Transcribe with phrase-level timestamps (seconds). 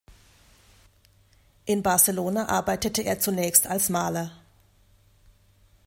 [1.65, 4.31] In Barcelona arbeitete er zunächst als Maler.